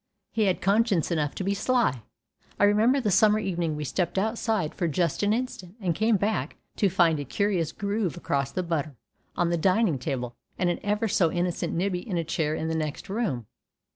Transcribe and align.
He 0.31 0.45
had 0.45 0.61
conscience 0.61 1.11
enough 1.11 1.35
to 1.35 1.43
be 1.43 1.53
sly. 1.53 2.01
I 2.59 2.63
remember 2.63 2.99
the 2.99 3.11
summer 3.11 3.37
evening 3.37 3.75
we 3.75 3.83
stepped 3.83 4.17
outside 4.17 4.73
for 4.73 4.87
just 4.87 5.21
an 5.21 5.31
instant, 5.31 5.75
and 5.79 5.93
came 5.93 6.17
back 6.17 6.57
to 6.77 6.89
find 6.89 7.19
a 7.19 7.23
curious 7.23 7.71
groove 7.71 8.17
across 8.17 8.51
the 8.51 8.63
butter, 8.63 8.95
on 9.35 9.51
the 9.51 9.57
dining 9.57 9.99
table, 9.99 10.35
and 10.57 10.71
an 10.71 10.79
ever 10.81 11.07
so 11.07 11.31
innocent 11.31 11.75
Nibbie 11.75 11.99
in 12.07 12.17
a 12.17 12.23
chair 12.23 12.55
in 12.55 12.67
the 12.67 12.73
next 12.73 13.09
room. 13.09 13.45